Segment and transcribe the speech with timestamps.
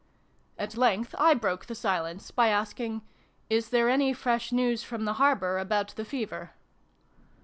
[0.57, 3.03] At length I broke the silence by asking"
[3.51, 6.53] Is there any fresh news from the harbour about the Fever